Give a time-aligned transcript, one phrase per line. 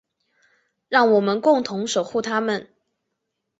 [0.89, 2.71] 让我们共同守护她们。